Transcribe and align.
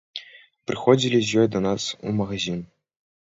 Прыходзілі 0.69 1.19
з 1.27 1.37
ёй 1.43 1.47
да 1.55 1.59
нас 1.67 1.83
у 2.09 2.15
магазін. 2.21 2.57